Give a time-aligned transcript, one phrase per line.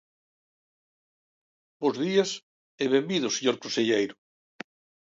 [1.81, 2.29] Bos días
[2.83, 4.15] e benvido, señor conselleiro.